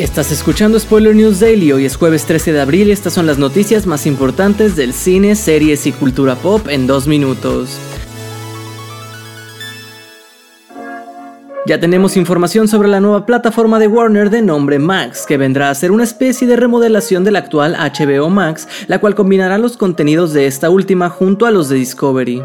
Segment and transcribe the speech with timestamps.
[0.00, 3.36] Estás escuchando Spoiler News Daily, hoy es jueves 13 de abril y estas son las
[3.36, 7.78] noticias más importantes del cine, series y cultura pop en dos minutos.
[11.66, 15.74] Ya tenemos información sobre la nueva plataforma de Warner de nombre Max, que vendrá a
[15.74, 20.46] ser una especie de remodelación del actual HBO Max, la cual combinará los contenidos de
[20.46, 22.42] esta última junto a los de Discovery.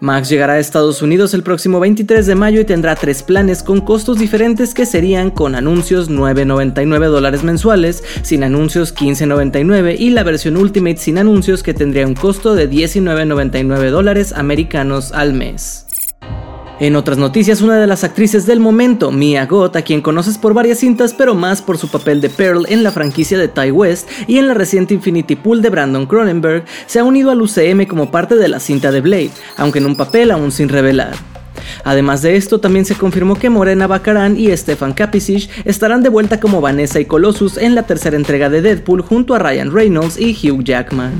[0.00, 3.80] Max llegará a Estados Unidos el próximo 23 de mayo y tendrá tres planes con
[3.80, 10.56] costos diferentes que serían con anuncios 9.99 dólares mensuales, sin anuncios 15.99 y la versión
[10.56, 15.87] Ultimate sin anuncios que tendría un costo de 19.99 dólares americanos al mes.
[16.80, 20.54] En otras noticias, una de las actrices del momento, Mia Goth, a quien conoces por
[20.54, 24.08] varias cintas, pero más por su papel de Pearl en la franquicia de Ty West
[24.28, 28.12] y en la reciente Infinity Pool de Brandon Cronenberg, se ha unido al UCM como
[28.12, 31.14] parte de la cinta de Blade, aunque en un papel aún sin revelar.
[31.82, 36.38] Además de esto, también se confirmó que Morena Baccaran y Stefan Kapicic estarán de vuelta
[36.38, 40.30] como Vanessa y Colossus en la tercera entrega de Deadpool junto a Ryan Reynolds y
[40.30, 41.12] Hugh Jackman.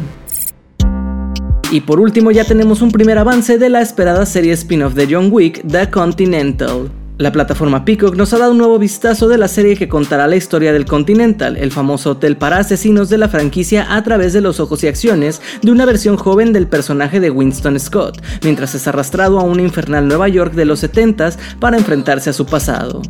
[1.71, 5.29] Y por último ya tenemos un primer avance de la esperada serie spin-off de John
[5.31, 6.91] Wick, The Continental.
[7.19, 10.37] La plataforma Peacock nos ha dado un nuevo vistazo de la serie que contará la
[10.37, 14.61] historia del Continental, el famoso hotel para asesinos de la franquicia a través de los
[14.61, 19.39] ojos y acciones de una versión joven del personaje de Winston Scott, mientras es arrastrado
[19.39, 23.03] a un infernal Nueva York de los 70s para enfrentarse a su pasado.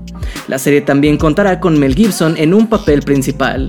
[0.49, 3.69] La serie también contará con Mel Gibson en un papel principal.